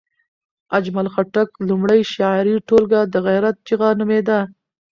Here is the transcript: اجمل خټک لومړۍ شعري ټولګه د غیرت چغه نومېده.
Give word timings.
اجمل 0.77 1.07
خټک 1.13 1.49
لومړۍ 1.69 2.01
شعري 2.13 2.55
ټولګه 2.67 3.01
د 3.13 3.15
غیرت 3.25 3.55
چغه 3.67 3.89
نومېده. 3.99 4.39